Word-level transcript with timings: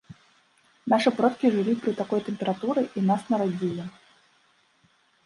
Нашы 0.93 1.09
продкі 1.19 1.51
жылі 1.55 1.75
пры 1.83 1.93
такой 1.99 2.23
тэмпературы 2.29 2.81
і 3.03 3.05
нас 3.11 3.21
нарадзілі. 3.35 3.87